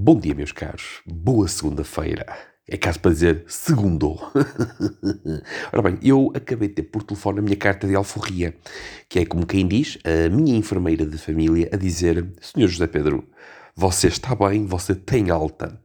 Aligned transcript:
Bom 0.00 0.16
dia, 0.16 0.32
meus 0.32 0.52
caros. 0.52 1.00
Boa 1.04 1.48
segunda-feira. 1.48 2.24
É 2.68 2.76
caso 2.76 3.00
para 3.00 3.10
dizer 3.10 3.44
segundou. 3.48 4.30
Ora 5.72 5.82
bem, 5.82 5.98
eu 6.00 6.30
acabei 6.36 6.68
de 6.68 6.74
ter 6.74 6.82
por 6.84 7.02
telefone 7.02 7.40
a 7.40 7.42
minha 7.42 7.56
carta 7.56 7.84
de 7.84 7.96
alforria, 7.96 8.56
que 9.08 9.18
é 9.18 9.26
como 9.26 9.44
quem 9.44 9.66
diz, 9.66 9.98
a 10.04 10.28
minha 10.28 10.56
enfermeira 10.56 11.04
de 11.04 11.18
família 11.18 11.68
a 11.72 11.76
dizer: 11.76 12.32
Senhor 12.40 12.68
José 12.68 12.86
Pedro, 12.86 13.28
você 13.74 14.06
está 14.06 14.36
bem, 14.36 14.66
você 14.66 14.94
tem 14.94 15.30
alta. 15.30 15.82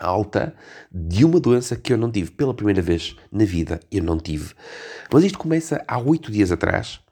Alta 0.00 0.56
de 0.90 1.22
uma 1.22 1.38
doença 1.38 1.76
que 1.76 1.92
eu 1.92 1.98
não 1.98 2.10
tive 2.10 2.30
pela 2.30 2.54
primeira 2.54 2.80
vez 2.80 3.14
na 3.30 3.44
vida. 3.44 3.78
Eu 3.92 4.04
não 4.04 4.18
tive. 4.18 4.54
Mas 5.12 5.22
isto 5.22 5.38
começa 5.38 5.84
há 5.86 5.98
oito 5.98 6.32
dias 6.32 6.50
atrás, 6.50 7.03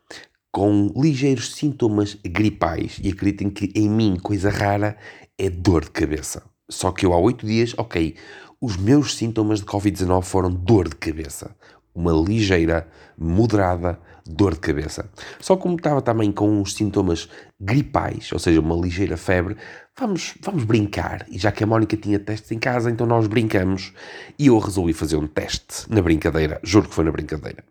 com 0.52 0.92
ligeiros 0.94 1.54
sintomas 1.54 2.14
gripais. 2.22 3.00
E 3.02 3.08
acreditem 3.08 3.48
que 3.48 3.72
em 3.74 3.88
mim, 3.88 4.16
coisa 4.22 4.50
rara, 4.50 4.96
é 5.38 5.48
dor 5.48 5.84
de 5.84 5.90
cabeça. 5.90 6.42
Só 6.70 6.92
que 6.92 7.06
eu 7.06 7.12
há 7.12 7.18
oito 7.18 7.46
dias, 7.46 7.74
ok, 7.76 8.14
os 8.60 8.76
meus 8.76 9.16
sintomas 9.16 9.60
de 9.60 9.66
Covid-19 9.66 10.22
foram 10.22 10.50
dor 10.50 10.88
de 10.88 10.96
cabeça. 10.96 11.56
Uma 11.94 12.12
ligeira, 12.12 12.86
moderada 13.18 13.98
dor 14.24 14.54
de 14.54 14.60
cabeça. 14.60 15.10
Só 15.40 15.56
como 15.56 15.74
estava 15.74 16.00
também 16.00 16.30
com 16.30 16.48
uns 16.48 16.74
sintomas 16.74 17.28
gripais, 17.60 18.30
ou 18.32 18.38
seja, 18.38 18.60
uma 18.60 18.76
ligeira 18.76 19.16
febre, 19.16 19.56
vamos, 19.98 20.34
vamos 20.40 20.64
brincar. 20.64 21.26
E 21.28 21.38
já 21.38 21.50
que 21.50 21.64
a 21.64 21.66
Mónica 21.66 21.96
tinha 21.96 22.18
testes 22.18 22.52
em 22.52 22.58
casa, 22.58 22.90
então 22.90 23.06
nós 23.06 23.26
brincamos. 23.26 23.92
E 24.38 24.46
eu 24.46 24.58
resolvi 24.58 24.92
fazer 24.92 25.16
um 25.16 25.26
teste 25.26 25.90
na 25.90 26.00
brincadeira. 26.00 26.60
Juro 26.62 26.88
que 26.88 26.94
foi 26.94 27.04
na 27.04 27.10
brincadeira. 27.10 27.64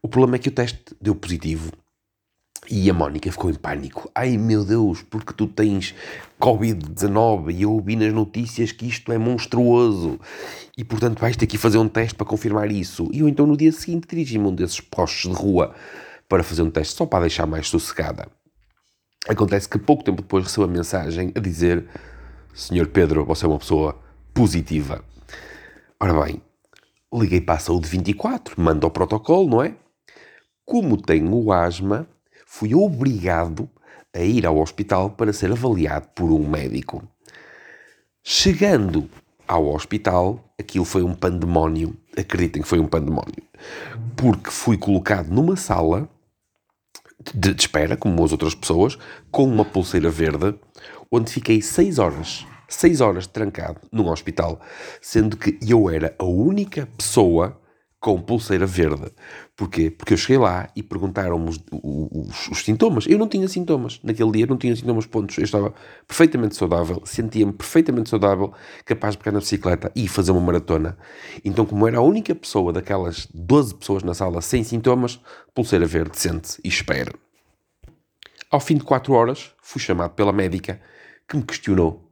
O 0.00 0.08
problema 0.08 0.36
é 0.36 0.38
que 0.38 0.48
o 0.48 0.52
teste 0.52 0.96
deu 1.00 1.14
positivo 1.14 1.70
e 2.70 2.88
a 2.88 2.94
Mónica 2.94 3.30
ficou 3.30 3.50
em 3.50 3.54
pânico. 3.54 4.10
Ai 4.14 4.36
meu 4.36 4.64
Deus, 4.64 5.02
porque 5.02 5.32
tu 5.32 5.46
tens 5.46 5.94
Covid-19 6.40 7.54
e 7.54 7.62
eu 7.62 7.72
ouvi 7.72 7.96
nas 7.96 8.12
notícias 8.12 8.72
que 8.72 8.86
isto 8.86 9.12
é 9.12 9.18
monstruoso 9.18 10.18
e 10.76 10.84
portanto 10.84 11.20
vais 11.20 11.36
ter 11.36 11.46
que 11.46 11.58
fazer 11.58 11.78
um 11.78 11.88
teste 11.88 12.14
para 12.14 12.26
confirmar 12.26 12.70
isso. 12.70 13.08
E 13.12 13.20
eu 13.20 13.28
então 13.28 13.46
no 13.46 13.56
dia 13.56 13.72
seguinte 13.72 14.06
dirigi-me 14.08 14.46
um 14.46 14.54
desses 14.54 14.80
postos 14.80 15.30
de 15.30 15.36
rua 15.36 15.74
para 16.28 16.42
fazer 16.42 16.62
um 16.62 16.70
teste 16.70 16.94
só 16.94 17.06
para 17.06 17.20
deixar 17.20 17.46
mais 17.46 17.68
sossegada. 17.68 18.28
Acontece 19.28 19.68
que 19.68 19.78
pouco 19.78 20.04
tempo 20.04 20.22
depois 20.22 20.44
recebo 20.44 20.64
a 20.64 20.68
mensagem 20.68 21.32
a 21.34 21.40
dizer: 21.40 21.86
Senhor 22.54 22.88
Pedro, 22.88 23.24
você 23.24 23.46
é 23.46 23.48
uma 23.48 23.58
pessoa 23.58 23.98
positiva. 24.34 25.02
Ora 25.98 26.24
bem, 26.24 26.42
liguei 27.12 27.40
para 27.40 27.54
a 27.54 27.58
saúde 27.58 27.88
24, 27.88 28.60
mando 28.60 28.86
o 28.86 28.90
protocolo, 28.90 29.48
não 29.48 29.62
é? 29.62 29.74
Como 30.64 31.00
tenho 31.00 31.52
asma, 31.52 32.06
fui 32.54 32.72
obrigado 32.72 33.68
a 34.14 34.20
ir 34.20 34.46
ao 34.46 34.60
hospital 34.60 35.10
para 35.10 35.32
ser 35.32 35.50
avaliado 35.50 36.06
por 36.14 36.30
um 36.30 36.48
médico. 36.48 37.02
Chegando 38.22 39.10
ao 39.46 39.74
hospital, 39.74 40.54
aquilo 40.56 40.84
foi 40.84 41.02
um 41.02 41.16
pandemónio. 41.16 41.96
Acreditem 42.16 42.62
que 42.62 42.68
foi 42.68 42.78
um 42.78 42.86
pandemónio. 42.86 43.42
Porque 44.14 44.52
fui 44.52 44.78
colocado 44.78 45.30
numa 45.30 45.56
sala 45.56 46.08
de, 47.34 47.50
espera, 47.50 47.96
como 47.96 48.24
as 48.24 48.30
outras 48.30 48.54
pessoas, 48.54 48.96
com 49.32 49.42
uma 49.42 49.64
pulseira 49.64 50.08
verde, 50.08 50.54
onde 51.10 51.32
fiquei 51.32 51.60
seis 51.60 51.98
horas, 51.98 52.46
seis 52.68 53.00
horas 53.00 53.26
trancado 53.26 53.80
num 53.90 54.08
hospital, 54.08 54.60
sendo 55.02 55.36
que 55.36 55.58
eu 55.60 55.90
era 55.90 56.14
a 56.20 56.24
única 56.24 56.86
pessoa 56.96 57.60
com 58.04 58.20
pulseira 58.20 58.66
verde. 58.66 59.10
Porquê? 59.56 59.90
Porque 59.90 60.12
eu 60.12 60.18
cheguei 60.18 60.36
lá 60.36 60.68
e 60.76 60.82
perguntaram-me 60.82 61.48
os, 61.48 61.58
os, 61.72 62.48
os, 62.48 62.58
sintomas. 62.62 63.06
Eu 63.06 63.18
não 63.18 63.26
tinha 63.26 63.48
sintomas. 63.48 63.98
Naquele 64.04 64.30
dia 64.30 64.46
não 64.46 64.58
tinha 64.58 64.76
sintomas 64.76 65.06
pontos. 65.06 65.38
Eu 65.38 65.44
estava 65.44 65.72
perfeitamente 66.06 66.54
saudável, 66.54 67.00
sentia-me 67.06 67.54
perfeitamente 67.54 68.10
saudável, 68.10 68.52
capaz 68.84 69.14
de 69.14 69.20
pegar 69.20 69.32
na 69.32 69.38
bicicleta 69.38 69.90
e 69.96 70.06
fazer 70.06 70.32
uma 70.32 70.40
maratona. 70.42 70.98
Então, 71.42 71.64
como 71.64 71.88
era 71.88 71.96
a 71.96 72.02
única 72.02 72.34
pessoa 72.34 72.74
daquelas 72.74 73.26
12 73.32 73.74
pessoas 73.76 74.02
na 74.02 74.12
sala 74.12 74.42
sem 74.42 74.62
sintomas, 74.62 75.18
pulseira 75.54 75.86
verde, 75.86 76.18
sente 76.18 76.60
e 76.62 76.68
espera. 76.68 77.14
Ao 78.50 78.60
fim 78.60 78.76
de 78.76 78.84
4 78.84 79.14
horas, 79.14 79.52
fui 79.62 79.80
chamado 79.80 80.10
pela 80.10 80.30
médica 80.30 80.78
que 81.26 81.38
me 81.38 81.42
questionou 81.42 82.06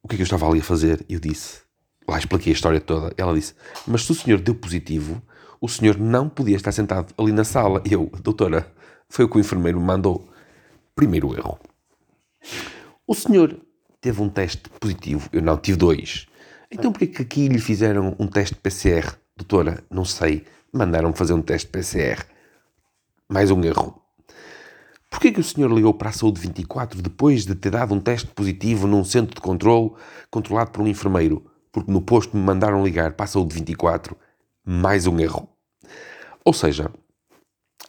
o 0.00 0.06
que 0.06 0.14
é 0.14 0.16
que 0.16 0.22
eu 0.22 0.26
estava 0.26 0.48
ali 0.48 0.60
a 0.60 0.62
fazer. 0.62 1.04
Eu 1.08 1.18
disse, 1.18 1.63
Lá 2.06 2.18
expliquei 2.18 2.52
a 2.52 2.54
história 2.54 2.80
toda. 2.80 3.14
Ela 3.16 3.34
disse: 3.34 3.54
Mas 3.86 4.04
se 4.04 4.12
o 4.12 4.14
senhor 4.14 4.40
deu 4.40 4.54
positivo, 4.54 5.22
o 5.60 5.68
senhor 5.68 5.98
não 5.98 6.28
podia 6.28 6.56
estar 6.56 6.72
sentado 6.72 7.12
ali 7.16 7.32
na 7.32 7.44
sala. 7.44 7.82
Eu, 7.90 8.10
doutora, 8.22 8.70
foi 9.08 9.24
o 9.24 9.28
que 9.28 9.36
o 9.36 9.40
enfermeiro 9.40 9.80
me 9.80 9.86
mandou. 9.86 10.28
Primeiro 10.94 11.34
erro. 11.34 11.58
O 13.06 13.14
senhor 13.14 13.58
teve 14.00 14.20
um 14.20 14.28
teste 14.28 14.68
positivo, 14.78 15.28
eu 15.32 15.40
não 15.40 15.56
tive 15.56 15.78
dois. 15.78 16.26
Então 16.70 16.92
porquê 16.92 17.06
que 17.06 17.22
aqui 17.22 17.48
lhe 17.48 17.58
fizeram 17.58 18.14
um 18.18 18.26
teste 18.26 18.54
PCR? 18.54 19.16
Doutora, 19.36 19.82
não 19.90 20.04
sei. 20.04 20.44
Mandaram-me 20.72 21.16
fazer 21.16 21.32
um 21.32 21.42
teste 21.42 21.68
PCR. 21.68 22.24
Mais 23.28 23.50
um 23.50 23.62
erro. 23.64 24.02
Porquê 25.08 25.30
que 25.30 25.40
o 25.40 25.44
senhor 25.44 25.72
ligou 25.72 25.94
para 25.94 26.10
a 26.10 26.12
Saúde 26.12 26.40
24 26.40 27.00
depois 27.00 27.46
de 27.46 27.54
ter 27.54 27.70
dado 27.70 27.94
um 27.94 28.00
teste 28.00 28.26
positivo 28.28 28.86
num 28.86 29.04
centro 29.04 29.34
de 29.34 29.40
controle 29.40 29.92
controlado 30.30 30.72
por 30.72 30.82
um 30.82 30.88
enfermeiro? 30.88 31.44
Porque 31.74 31.90
no 31.90 32.00
posto 32.00 32.36
me 32.36 32.42
mandaram 32.44 32.84
ligar 32.84 33.14
para 33.14 33.24
a 33.24 33.26
saúde 33.26 33.52
24, 33.52 34.16
mais 34.64 35.08
um 35.08 35.18
erro. 35.18 35.48
Ou 36.44 36.52
seja, 36.52 36.88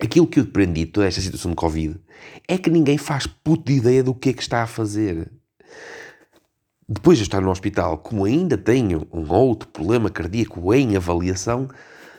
aquilo 0.02 0.26
que 0.26 0.40
eu 0.40 0.44
aprendi 0.44 0.86
de 0.86 0.92
toda 0.92 1.06
esta 1.06 1.22
situação 1.22 1.52
de 1.52 1.56
Covid 1.56 1.96
é 2.48 2.58
que 2.58 2.72
ninguém 2.72 2.98
faz 2.98 3.28
puta 3.28 3.72
ideia 3.72 4.04
do 4.04 4.16
que 4.16 4.30
é 4.30 4.34
que 4.34 4.42
está 4.42 4.64
a 4.64 4.68
fazer. 4.68 5.32
Depois 6.90 7.20
de 7.20 7.26
estar 7.26 7.42
no 7.42 7.52
hospital, 7.52 8.00
como 8.00 8.26
ainda 8.26 8.58
tenho 8.58 9.08
um 9.14 9.32
outro 9.32 9.70
problema 9.70 10.10
cardíaco 10.10 10.74
em 10.74 10.98
avaliação, 10.98 11.70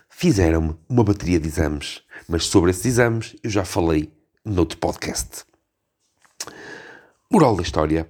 fizeram-me 0.09 0.77
uma 0.89 1.03
bateria 1.03 1.41
de 1.41 1.49
exames. 1.49 2.01
Mas 2.29 2.47
sobre 2.47 2.71
esses 2.71 2.87
exames 2.87 3.35
eu 3.43 3.51
já 3.51 3.65
falei 3.65 4.13
noutro 4.45 4.79
podcast. 4.79 5.45
Moral 7.29 7.57
da 7.57 7.63
história: 7.63 8.09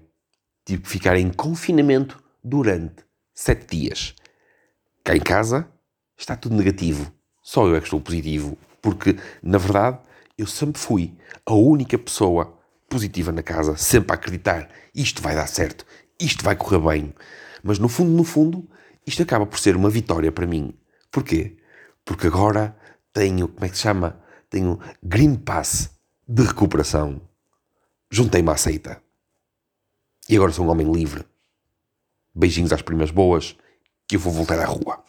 tive 0.62 0.83
que 0.83 0.91
ficar 0.91 1.16
em 1.16 1.31
confinamento 1.31 2.22
durante 2.45 3.06
sete 3.36 3.76
dias. 3.76 4.16
Cá 5.04 5.14
em 5.14 5.20
casa 5.20 5.69
está 6.16 6.34
tudo 6.34 6.56
negativo. 6.56 7.12
Só 7.42 7.69
eu 7.69 7.76
é 7.76 7.78
que 7.78 7.86
estou 7.86 8.00
positivo. 8.00 8.58
Porque, 8.82 9.16
na 9.42 9.58
verdade, 9.58 10.00
eu 10.36 10.47
sempre 10.47 10.80
fui 10.80 11.16
a 11.44 11.54
única 11.54 11.97
pessoa 11.97 12.58
positiva 12.88 13.30
na 13.30 13.42
casa, 13.42 13.76
sempre 13.76 14.12
a 14.12 14.14
acreditar 14.14 14.69
isto 14.97 15.20
vai 15.20 15.34
dar 15.34 15.47
certo, 15.47 15.84
isto 16.19 16.42
vai 16.42 16.56
correr 16.56 16.78
bem. 16.78 17.14
Mas 17.62 17.78
no 17.78 17.88
fundo, 17.88 18.10
no 18.10 18.24
fundo, 18.24 18.66
isto 19.06 19.22
acaba 19.22 19.44
por 19.44 19.58
ser 19.58 19.76
uma 19.76 19.91
vitória 19.91 20.32
para 20.32 20.47
mim. 20.47 20.72
Porquê? 21.10 21.58
Porque 22.04 22.28
agora 22.28 22.74
tenho, 23.12 23.48
como 23.48 23.66
é 23.66 23.68
que 23.68 23.76
se 23.76 23.82
chama? 23.82 24.18
Tenho 24.48 24.80
Green 25.03 25.34
Pass 25.34 25.91
de 26.26 26.42
recuperação. 26.42 27.20
Juntei-me 28.10 28.50
à 28.50 28.56
seita. 28.56 29.03
E 30.28 30.36
agora 30.36 30.53
sou 30.53 30.64
um 30.64 30.70
homem 30.70 30.91
livre. 30.91 31.24
Beijinhos 32.38 32.72
às 32.72 32.82
primas 32.82 33.10
boas, 33.10 33.56
que 34.06 34.16
eu 34.16 34.20
vou 34.20 34.30
voltar 34.30 34.58
à 34.58 34.66
rua. 34.66 35.02